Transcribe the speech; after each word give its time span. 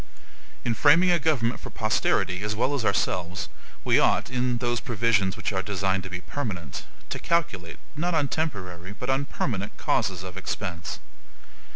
In 0.65 0.73
framing 0.73 1.11
a 1.11 1.19
government 1.19 1.59
for 1.59 1.69
posterity 1.69 2.41
as 2.41 2.55
well 2.55 2.73
as 2.73 2.83
ourselves, 2.83 3.49
we 3.83 3.99
ought, 3.99 4.31
in 4.31 4.57
those 4.57 4.79
provisions 4.79 5.37
which 5.37 5.53
are 5.53 5.61
designed 5.61 6.01
to 6.01 6.09
be 6.09 6.21
permanent, 6.21 6.85
to 7.11 7.19
calculate, 7.19 7.77
not 7.95 8.15
on 8.15 8.27
temporary, 8.27 8.93
but 8.93 9.11
on 9.11 9.25
permanent 9.25 9.77
causes 9.77 10.23
of 10.23 10.37
expense. 10.37 10.97